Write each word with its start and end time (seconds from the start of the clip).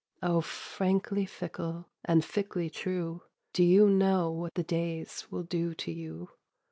"O 0.23 0.41
frankly 0.41 1.27
fickle, 1.27 1.85
and 2.03 2.23
fickly 2.23 2.71
true, 2.71 3.21
Do 3.53 3.63
you 3.63 3.87
know 3.87 4.31
what 4.31 4.55
the 4.55 4.63
days 4.63 5.27
will 5.29 5.43
do 5.43 5.75
to 5.75 5.91
you? 5.91 6.29